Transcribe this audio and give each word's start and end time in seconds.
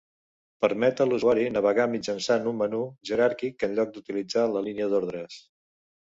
Permet 0.63 1.03
a 1.03 1.05
l'usuari 1.09 1.43
navegar 1.57 1.85
mitjançant 1.91 2.49
un 2.53 2.57
menú 2.63 2.81
jeràrquic 3.11 3.67
en 3.69 3.77
lloc 3.81 3.93
d'utilitzar 4.01 4.49
la 4.57 4.67
línia 4.71 4.91
d'ordres. 4.97 5.39